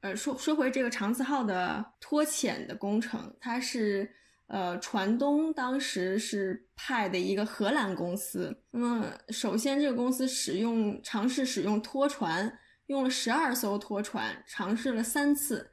[0.01, 4.07] 呃，说说回这个长次号的脱潜的工程，它是
[4.45, 8.55] 呃船东当时是派的一个荷兰公司。
[8.69, 15.71] 那么首先这个公司使用尝试使用拖船，用了十二艘拖船，尝试了三次，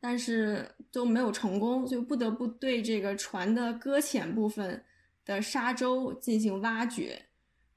[0.00, 4.84] 但是都没有成功，就不得不对这个船的搁浅部分
[5.24, 7.20] 的沙洲进行挖掘。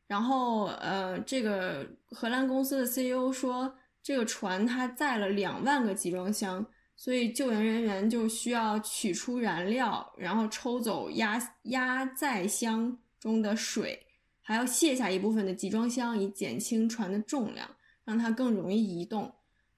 [0.06, 3.76] 然后呃，这个荷兰公司的 CEO 说。
[4.08, 6.66] 这个船它载了两万个集装箱，
[6.96, 14.06] 所以救援人员就需要取出燃料，然后抽走压压载箱中的水，
[14.42, 17.70] 还要卸下一部分的集装箱，以减轻船的重量，
[18.06, 19.30] 让它更容易移动，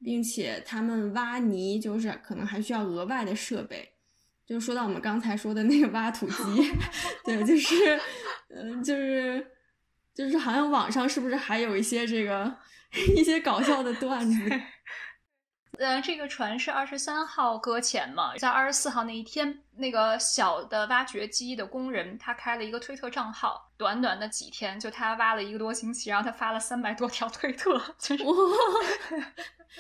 [0.04, 3.94] 并且他们挖泥就是可能还需要额外的设备。
[4.46, 6.72] 就说到我们刚才说的那个挖土机，
[7.26, 8.00] 对，就是，
[8.50, 9.48] 嗯，就是，
[10.14, 12.56] 就是好像网上是不是还有一些这个？
[13.16, 14.40] 一些搞笑的段子。
[15.78, 27.82] 呃，这个船是二十三号搁浅嘛，在二十四号那一天，那个小的挖掘机的工人他开了一个推特账号，短短的几天，就他挖了一个多星期，然后他发了三百多条推特。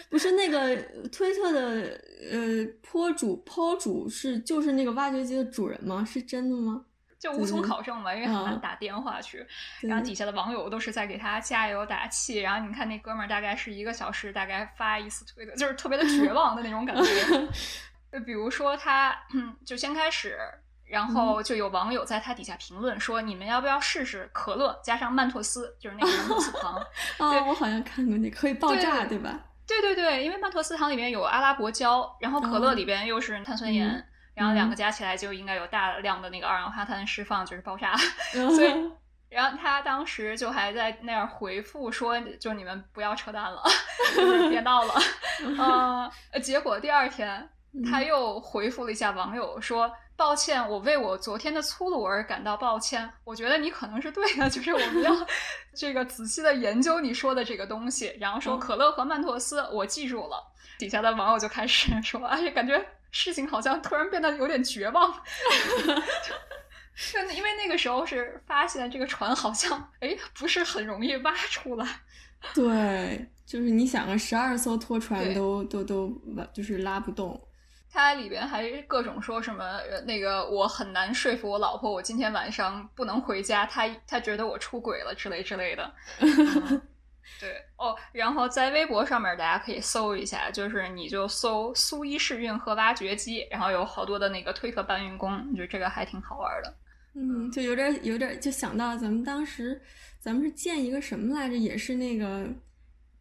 [0.09, 0.77] 不是那个
[1.11, 1.99] 推特的
[2.31, 6.05] 呃坡主坡主是就是那个挖掘机的主人吗？
[6.05, 6.85] 是真的吗？
[7.19, 9.45] 就无从考证嘛，因为很难打电话去。
[9.81, 12.39] 然后底下的网友都是在给他加油打气。
[12.39, 17.47] 然后你看那哥们儿，大概是一个小时大概发一次推的，就是特别的绝望的那种感觉。
[18.11, 19.15] 就比如说他，
[19.65, 20.39] 就先开始，
[20.85, 26.73] 然后就有网友在他底下评论说：“你们要不要试试可乐加上曼妥思，就是那个曼妥思糖？
[27.19, 29.39] ”啊，我好像看过那可以爆炸，对吧？
[29.67, 34.03] 对对对，因为曼妥思糖里面有阿拉伯胶，然后可乐里边又是碳酸盐。
[34.33, 37.95] 然后两个加起来就应该有大量的那个二氧化碳释放，就是爆炸。
[38.31, 38.91] 所以，
[39.29, 43.61] 然后他当时就还在那儿回复说：“就你们不要扯淡了，
[44.49, 44.93] 别闹了。”
[46.31, 47.49] 呃，结果第二天
[47.89, 53.07] 他又回复了一下网友说：“抱歉，我为我昨天的粗鲁而感到抱歉。
[53.23, 55.11] 我觉得你可能是对的，就是我们要
[55.75, 60.43] 这个仔细的研究你说的这个东西。”然后说可乐和曼妥思，我记住了。
[60.79, 65.11] 底下的网友就开始说：“哎，感觉。”事情好像突然变得有点绝望，
[67.11, 71.87] 就因为那个时候是发现这个船好像哎不是很容易挖出来。
[72.53, 76.09] 对，就是你想啊，十二艘拖船都都都
[76.53, 77.39] 就是拉不动。
[77.91, 85.93] 它里边还各种说什么那个我很难说服我老婆，我今天晚上不能回家，她她觉得我出轨了之类之类的。
[87.39, 96.73] 对哦，然后在微博上面大家可以搜一下，就是你就搜苏伊士运河挖掘机，然后有好多的那个推特搬运工，我觉得这个还挺好玩的。
[97.13, 99.81] 嗯，就有点有点就想到咱们当时
[100.19, 102.47] 咱们是建一个什么来着，也是那个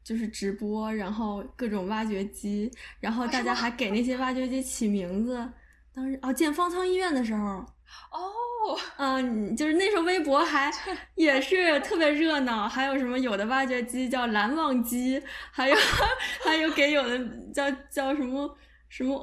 [0.03, 5.49] 就是直播，然后各种挖掘机，然后大家还给那些挖掘机起名字。
[5.95, 7.65] 当时哦，建方舱医院的时候。
[8.11, 10.71] 哦， 嗯，就是那时候微博还
[11.17, 15.77] 也是特别热闹，还有什么有的挖掘机叫蓝忘机，还有
[16.45, 17.19] 还有给有的
[17.53, 18.57] 叫叫什么
[18.89, 19.17] 什么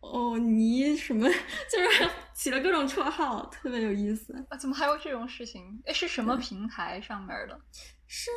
[0.00, 1.28] 哦尼什么，
[1.70, 4.34] 就是起了各种绰号，特别有意思。
[4.50, 5.80] 啊，怎么还有这种事情？
[5.86, 7.58] 哎，是什么平台上面的？
[8.06, 8.30] 是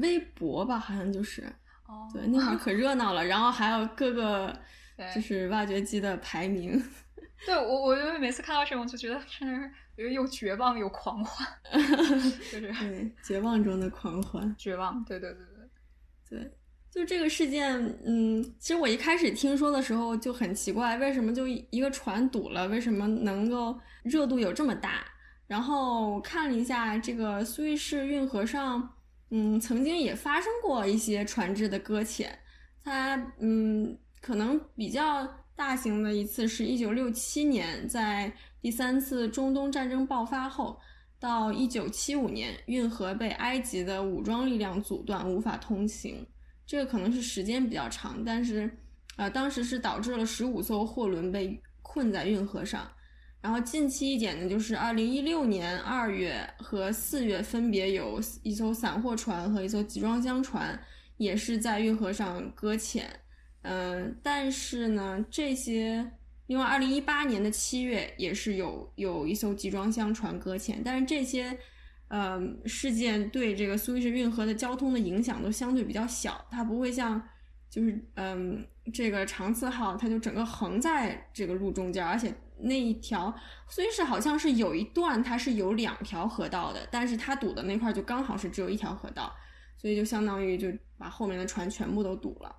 [0.00, 0.78] 微博吧？
[0.78, 1.42] 好像就是。
[1.88, 4.56] 哦，对，那会儿可热闹了，然后还有各个
[5.14, 6.82] 就是挖掘机的排名。
[7.44, 15.40] 对我，我因为每次看到这种，就觉得真的是又绝望又狂欢， 就是对绝望中的狂欢，绝望，对对对
[16.28, 16.52] 对对，
[16.90, 25.04] 就这个事件，嗯，其实我一开始听说的时候就很奇怪，为什么就一个船堵了，为什么能够热度有这么大？
[25.48, 28.94] 然后看了一下这个苏伊士运河上，
[29.30, 32.38] 嗯，曾经也发生过一些船只的搁浅，
[32.84, 35.28] 它，嗯，可能比较。
[35.54, 40.78] 大型的一次是一九六七年，在第三次中东战争爆发后，
[41.20, 46.26] 到一九七五年，运河被埃及的武装力量阻断，无法通行。
[46.66, 48.70] 这个可能是时间比较长，但是，
[49.16, 52.90] 呃，当时是导致了十五艘货轮被困在运河上。
[53.40, 60.80] 然后近期一点呢，就是二零一六年二月和四月，分别有一艘散货船和一艘集装箱船
[61.16, 63.10] 也是在运河上搁浅。
[63.62, 66.12] 嗯，但是呢，这些
[66.46, 71.56] 另外，二零一八年的七月也是有有一艘集装箱船搁浅，但是这些
[72.08, 77.22] 呃事件对这个苏伊士运河的交通的影响都相对比较小，它不会像
[77.70, 83.32] 就是嗯这个长次号，它就整个横在这个路中间，而且那一条
[83.68, 89.32] 苏伊士好像是有一段它是有两条河道的，但是它堵的那块就刚好是只有一条河道，
[89.76, 90.66] 所以就相当于就
[90.98, 92.56] 把后面的船全部都堵了。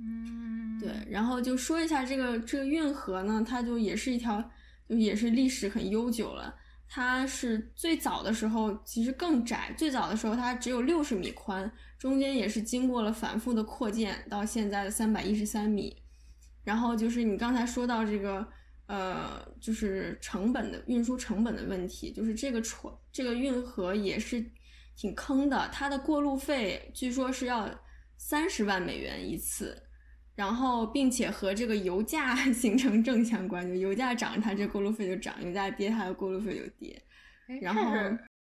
[0.00, 4.40] 嗯，对，然后就说一下这个这个运河呢，它就也是一条，
[4.88, 6.54] 就也是历史很悠久了。
[6.90, 15.96] 它是最早的时候其实更窄，最早的时候它只有六十米宽，中间也是经过了反复的扩建，到现在的三百一十三米。
[16.64, 18.46] 然后就是你刚才说到这个，
[18.86, 24.44] 呃，就是成本的运输成本的问题，就是这个船这个运河也是
[24.96, 27.68] 挺坑的，它的过路费据说是要
[28.16, 29.82] 三十万美元一次。
[30.38, 37.02] 然后，并且和这个油价 形成正相关，就油价涨，它这过路费就涨；油价跌，它的过路费就跌。
[37.60, 37.82] 然后，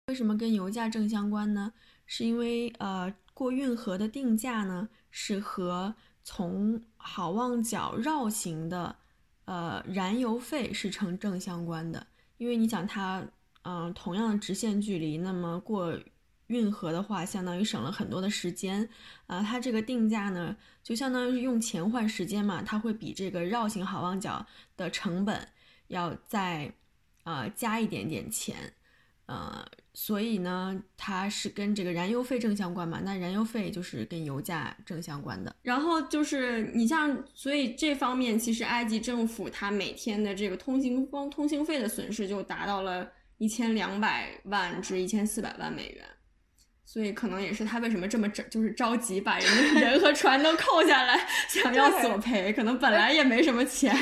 [0.09, 1.73] 为什么跟油价正相关呢？
[2.05, 8.97] 是因为呃，过运河的定价呢，是和从好望角绕行的
[9.45, 12.05] 呃燃油费是成正相关的。
[12.39, 13.25] 因为你想，它
[13.63, 15.97] 嗯同样的直线距离，那么过。
[16.49, 18.87] 运河的话，相当于省了很多的时间，
[19.27, 24.45] 啊，它这个定价呢，就相当于是用钱换时间嘛，它会比这个绕行好望角
[24.77, 25.47] 的成本
[25.89, 26.73] 要再，
[27.25, 28.57] 呃，加一点点钱，
[29.27, 35.55] 呃，所以呢，它是跟这个燃油费正相关嘛，那燃油费就是跟油价正相关的。
[35.63, 43.07] 然后就是你像，所以这方面其实埃及政府它每天的这个通行光通行费的损失就达到了
[43.37, 46.05] 一千两百万至一千四百万美元。
[46.91, 49.47] 所以可能也是他为什么这么着，就是着急把人
[49.77, 52.51] 人和船都扣下来， 想要索赔。
[52.51, 53.95] 可能本来也没什么钱，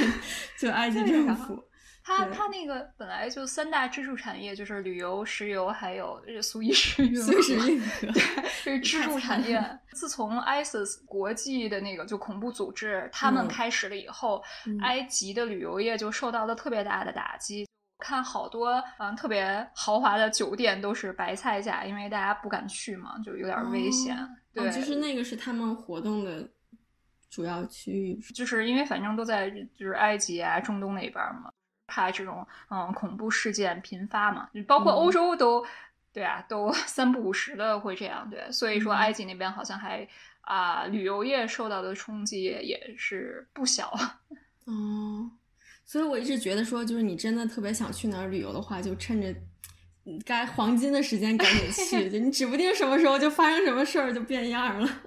[0.56, 1.60] 就埃及政府。
[2.04, 7.22] 他他那个本来就三大支柱产业就是旅游、石油，还有苏伊士运河。
[7.32, 8.22] 苏伊士运河， 对，
[8.62, 9.60] 这是支柱产业。
[9.92, 14.40] 自从 ISIS 国际的那个就恐怖组织他们开始了以后，
[14.82, 17.66] 埃及的旅游业就受到了特别大的打击。
[17.98, 24.16] 看好多嗯特别豪华的酒店都是白菜价，因为大家不敢去嘛，就有点危险。
[24.52, 26.48] 对，就是那个是他们活动的
[27.30, 31.50] 主要区域，就是因为反正都在就是埃及啊、中东那边嘛，
[31.86, 35.64] 怕这种嗯恐怖事件频发嘛，包括欧洲都
[36.12, 38.28] 对啊，都 三不五时的会这样。
[38.30, 40.06] 对，所以说埃及那边好像还
[40.42, 43.90] 啊旅游业受到的冲击也是不小。
[44.66, 45.30] 哦。
[45.86, 49.34] 所以我一直觉得说，就是你真的特别想去哪儿旅游的话，就趁着
[50.24, 55.02] 该黄金的时间赶紧去， 就你指不定什么时候就发生什么事儿，就变样了。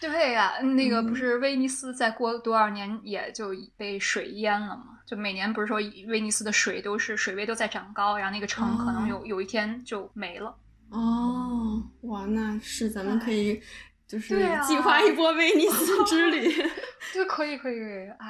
[0.00, 4.98] 对呀，那个不是威尼斯再过多少年也就被水淹了嘛？
[5.06, 10.56] 就每年不是说威尼斯的水都是水位都在长高，然后那个城可能有有一天就没了。
[10.90, 13.60] 哦，哇，那是咱们可以
[14.06, 16.50] 就是计划一波威尼斯之旅。
[17.12, 17.76] 对，可以可以。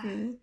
[0.03, 0.39] 对，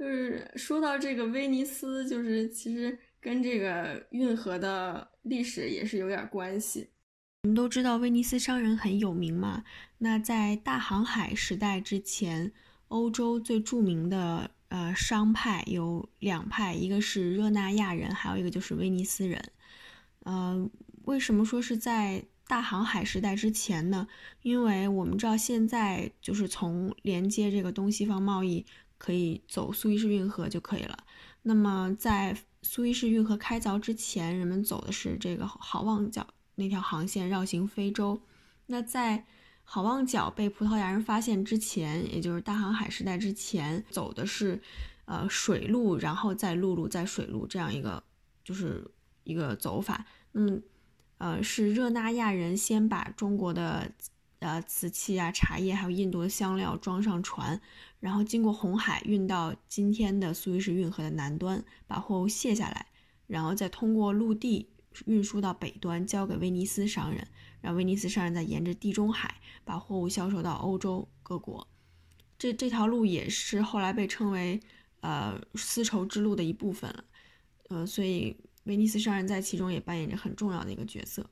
[0.00, 6.88] 就是说到这个威尼斯，就是其实跟这个运河的历史也是有点关系。
[7.42, 9.62] 我们都知道威尼斯商人很有名嘛。
[9.98, 12.50] 那在大航海时代之前，
[12.88, 19.38] 欧洲最著名的呃商派有两派，一个是热那亚人，还有一个就是威尼斯人。
[20.20, 20.66] 呃，
[21.04, 24.08] 为什么说是在大航海时代之前呢？
[24.40, 28.64] 因为我们知道现在就是从连接这个东西方贸易
[29.00, 30.98] 可以走苏伊士运河就可以了。
[31.42, 36.26] 那么在苏伊士运河开凿之前，人们走的是这个好望角。
[36.56, 38.20] 那条航线绕行非洲，
[38.66, 39.24] 那在
[39.64, 44.60] 好望角被葡萄牙人发现之前，也就是大航海时代之前，走的是
[45.06, 48.04] 呃水路，然后再陆路，再水路这样一个
[48.44, 48.86] 就是
[49.24, 50.04] 一个走法。
[50.32, 50.58] 那么
[51.16, 53.90] 呃是热那亚人先把中国的
[54.40, 57.58] 呃瓷器啊、茶叶还有印度的香料装上船，
[58.00, 62.88] 然后经过红海运到今天的苏伊士运河的南端，把货物卸下来，
[63.26, 64.68] 然后再通过陆地。
[65.06, 67.24] 运输到北端，交给威尼斯商人，
[67.60, 71.64] 让威尼斯商人再沿着地中海把货物销售到欧洲各国。
[72.36, 74.58] 这这条路也是后来被称为
[74.98, 77.04] 呃丝绸之路的一部分了。
[77.68, 81.24] 呃，所以威尼斯商人在其中也扮演着很重要的一个角色。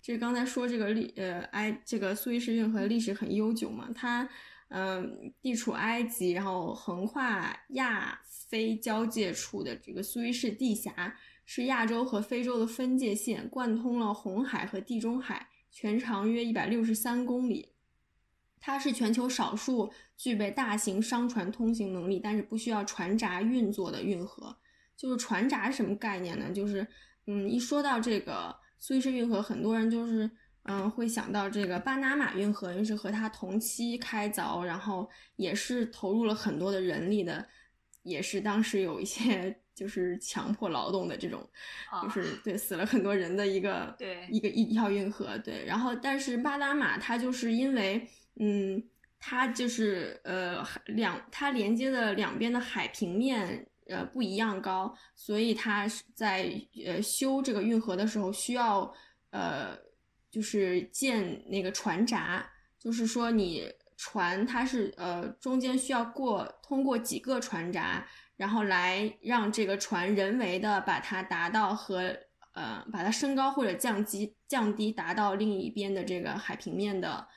[0.00, 4.28] 就是刚才说这个历呃埃这个苏伊士运河历史很悠久嘛，它
[4.68, 11.16] 嗯地处埃及，然后横跨亚非交界处的这个苏伊士地峡。
[11.52, 17.70] 是亚洲和非洲的分界线，贯通了红海和地中海，全长约一百六十三公里。
[18.60, 24.56] 它是全球少数具备大型商船通行能力，但是不需要船闸运作的运河。
[24.96, 26.52] 就是船闸什么概念呢？
[26.52, 26.86] 就是，
[27.26, 30.28] 嗯，一说到这个苏伊士运河，很多人就是，
[30.64, 37.46] 嗯，会想到这个巴拿马运河，因为是和它同期开凿，然后也是投入了很多的人力的，
[38.02, 39.56] 也是当时有一些。
[39.72, 41.42] 就是强迫劳动的这种，
[42.02, 48.06] 就是对死了很多人的一个对一个一条运河对，然后但是巴拿马它就是因为
[48.38, 48.82] 嗯
[49.18, 56.50] 它就是呃两它连接的两边的海平面呃不一样高，所以它在
[56.86, 58.90] 呃修这个运河的时候需要
[59.30, 59.76] 呃
[60.30, 68.06] 就是建那个船闸，就是说你船它是呃中间需要过通过几个船闸。
[68.36, 72.16] 然后来让这个船人为的把它达到和
[72.54, 77.28] 呃把它升高或者降低降低达到另一边的这个海平面的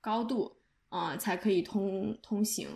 [0.00, 0.56] 高度
[0.88, 2.68] 啊才可以通通行。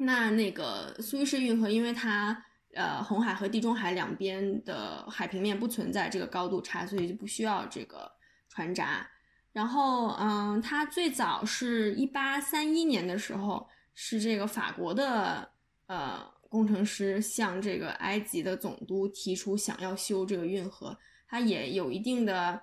[0.00, 2.44] 那那个苏伊士运河，因为它
[2.74, 8.10] 呃红海和地中海两边的海平面不存在这个高度差，所以就不需要这个
[8.48, 9.08] 船闸。
[9.52, 15.50] 然后嗯，它最早是一八三一年的时候是这个法国的
[15.86, 16.40] 呃。
[16.50, 20.98] 工程师向这个埃及的总督提出想要修这个运河，
[21.28, 22.60] 他也有一定的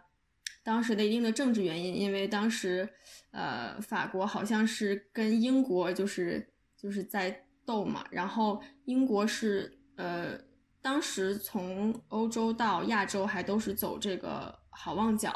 [0.61, 2.89] 当时的一定的政治原因，因为当时
[3.31, 6.45] 呃法国好像是跟英国就是
[6.77, 10.37] 就是在斗嘛，然后英国是呃
[10.81, 15.33] 当时从欧洲到亚洲还都是走这个好望角，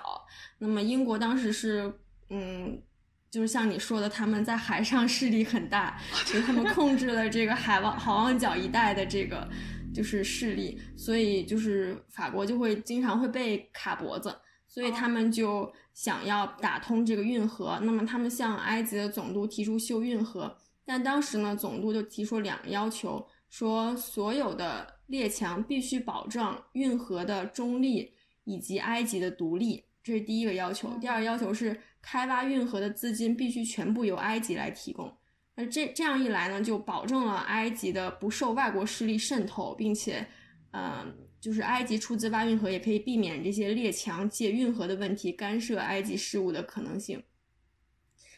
[0.60, 1.94] 那么英国当时是
[2.30, 2.82] 嗯。
[3.32, 9.50] 就是像你说的，他们在海上势力很大，就是他们控制了这个海望好望角一带的这个
[9.96, 14.38] 就是势力，所以就是法国就会经常会被卡脖子，
[14.68, 17.80] 所以他们就想要打通这个运河。
[17.84, 20.54] 那么他们向埃及的总督提出修运河，
[20.86, 28.14] 但当时呢，总督就提出两个要求，说所有的列强必须保证运河的中立
[28.44, 30.90] 以及埃及的独立，这是第一个要求。
[31.00, 31.80] 第二个要求是。
[32.04, 35.16] 开挖运河的资金必须全部由埃及来提供，
[35.54, 40.28] 那这这样一来呢，就保证了埃及的不受外国势力渗透，并且，
[40.72, 47.22] 嗯，就是埃及出资挖运河，也可以避免这些列强借运河的问题干涉埃及事务的可能性。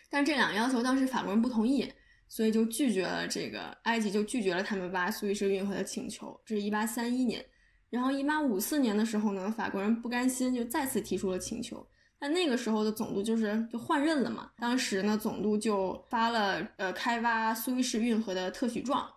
[0.10, 1.90] 但这两个要求当时法国人不同意，
[2.34, 6.36] 所以就拒绝了这个埃及就拒绝了他们挖苏伊士运河的请求。
[6.44, 7.46] 这是一八三一年，
[7.92, 11.86] 然后一八五四年的时候呢，法国人不甘心，就再次提出了请求。
[12.20, 19.08] 那那个时候的总督就是就换任了嘛，当时呢总督就发了呃开挖苏伊士运河的特许状，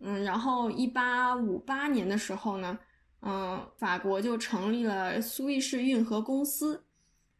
[0.00, 2.78] 嗯，然后一八五八年的时候呢，
[3.20, 6.82] 嗯，法国就成立了苏伊士运河公司。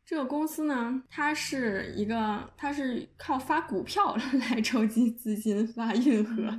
[0.04, 4.16] 这个公司呢，它是一个，它是靠发股票
[4.50, 6.52] 来筹集资金发运河。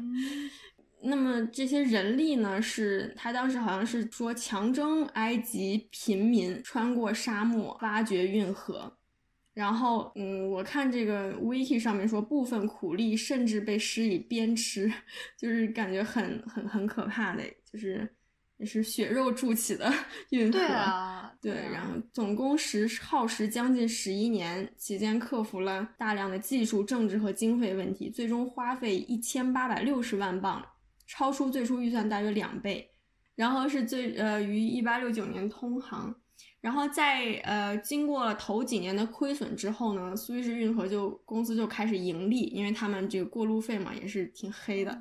[1.05, 8.97] 那么这些人力呢，是他当时好像是说强征埃及平民穿过沙漠挖掘运河。
[9.53, 14.91] 然后，嗯，我看这个 wiki 上面说，部分苦力甚至被施以鞭笞，
[15.37, 18.09] 就是感觉很很很可怕的，就是
[18.63, 19.93] 也是血肉筑起的
[20.31, 20.57] 运河。
[20.57, 21.53] 对啊，对。
[21.53, 30.65] 然后总共时耗时将近十一年，期间克服了大量的技术、政治和经费问题，最终花费一千八百六十万镑，
[31.05, 32.89] 超出最初预算大约两倍。
[33.35, 36.15] 然后是最呃于一八六九年通航。
[36.61, 44.97] 然后在呃经过了头几年的亏损之后呢，苏伊士运河就公司就开始盈利，因为他们这个过路费嘛也是挺黑的。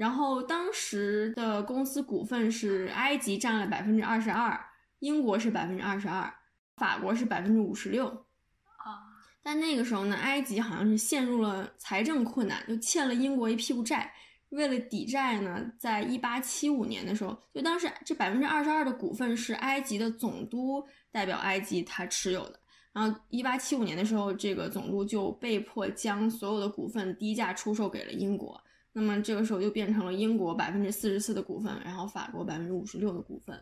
[0.00, 4.58] 然后当时的公司股份是埃及占了百分之二十二，
[5.00, 6.32] 英国是百分之二十二，
[6.78, 8.06] 法国是百分之五十六。
[8.06, 14.10] 啊，但那个时候呢，埃及好像是陷入了财政困难，就欠了英国一屁股债。
[14.48, 20.82] 为了抵债呢，在一八七五年的时候，就当时这百分之二十二的股份是埃及的总督
[21.12, 22.58] 代表埃及他持有的。
[22.94, 28.58] 然后一八七五年的时候，这个总督就被迫将所有的股份低价出售给了英国。
[28.92, 33.58] 那么这个时候就变成了英国百分之四十四的股份，然后法国百分之五十六的股份。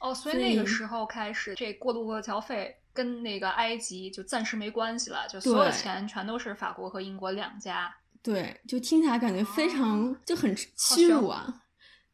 [0.00, 7.94] 哦，所以那个时候开始，这过渡过桥费跟那个埃及就暂时没关系了，就所有钱全都是法国和英国两家。
[8.22, 11.62] 对，就听起来感觉非常就很屈辱啊！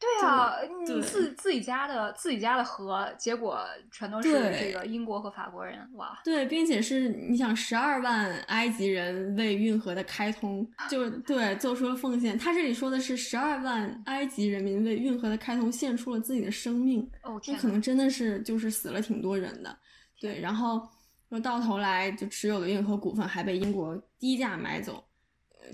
[0.00, 0.54] 对啊，
[0.86, 6.20] 你自自己家的自己家的河，结果全都是这个英国和法国人哇！
[6.24, 12.38] 对，并且是你想，十二万埃及人为运河的开通就对做出了奉献。
[12.38, 19.76] 他这里说的是十二万埃及人民为运河的开通献出了自己的生命，哦，那可能真的是就是死了挺多人的。
[20.20, 20.80] 对，然后
[21.28, 25.04] 说到头来就持有的运河股份还被英国低价买走。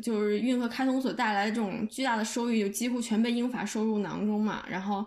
[0.03, 4.65] 就是运河开通所带来的这种巨大的收益，就几乎全被英法收入囊中嘛。
[4.69, 5.07] 然后，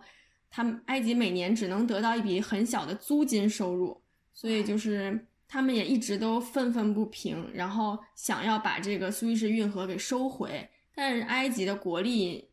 [0.50, 4.02] 他们埃及每年只能得到一笔很小的租金收入，
[4.34, 10.70] 所以就是他们也一直都愤愤不平，然后想要把这个苏伊士运河给收回。
[10.96, 12.50] 但是埃及的国力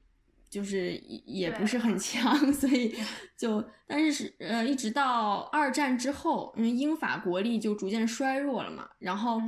[0.51, 0.93] 就是
[1.25, 2.95] 也不是很强， 所以
[3.37, 9.41] 就但是是呃，一直到二战之后，因为英法国力就逐渐衰弱了嘛，然后。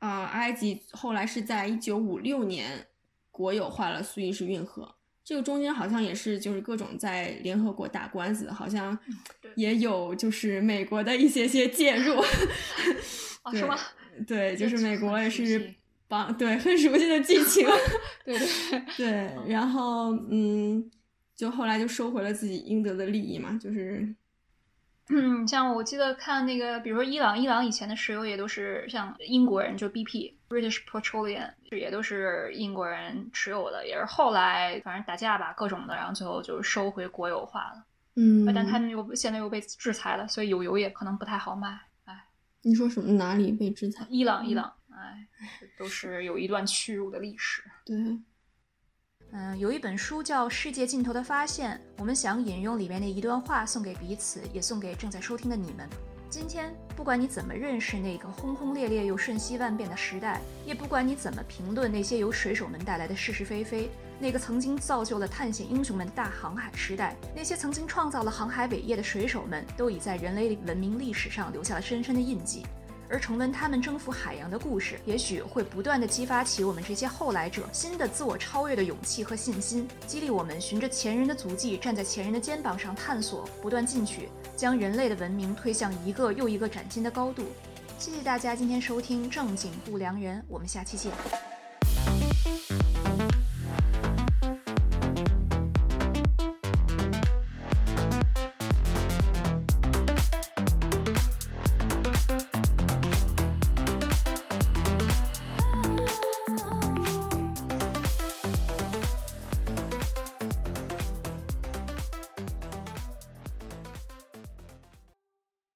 [0.00, 2.86] 啊，埃及后来是在一九五六年
[3.30, 8.98] 国有化了苏伊士运河，这个中间好像也是就是各种在联合国打官司，好像
[9.54, 12.20] 也有就是美国的一些些介入，
[13.54, 13.78] 是吗？
[14.26, 15.74] 对，就是美国也是
[16.08, 17.66] 帮，对，很熟悉的剧 情，
[18.24, 20.90] 对对 对，然后嗯，
[21.36, 24.14] 就后来就收回了自己应得的利益嘛，就是。
[25.12, 37.84] 嗯，像我记得看那个，比如说伊朗，伊朗以前的石油也都是像英国人，就 BP British Petroleum，也都是英国人持有的，也是后来反正打架吧，各种的，然后最后就收回国有化了。
[38.14, 41.80] 嗯，但他们又现在又被制裁了，所以有油也可能不太好卖。
[42.04, 42.24] 哎，
[42.62, 43.12] 你说什么？
[43.12, 44.06] 哪里被制裁？
[44.08, 45.26] 伊朗，伊朗，哎，
[45.76, 47.62] 都是有一段屈辱的历史。
[47.84, 47.96] 对。
[49.32, 55.88] 嗯，有一本书叫《世界尽头的发现》，我们想引用里面的一段话送给彼此，也送给正在收听的你们。
[56.28, 72.66] 今天，不管你怎么认识那个轰轰烈烈又瞬息万变的时代，也不管你怎么评论那些由水手们带来的是是非非，那个曾经造就了探险英雄们大航海时代，那些曾经创造了航海伟业的水手们，都已在人类文明历史上留下了深深的印记。
[73.10, 87.42] 而重温他们征服海洋的故事，也许会不断地激发起我们这些后来者新的自我超越的勇气和信心，激励我们循着前人的足迹，站在前人的肩膀上探索，不断进取，将人类的文明推向一个又一个崭新的高度。
[87.98, 91.10] 谢谢大家今天收听正经不良人，我们下期见。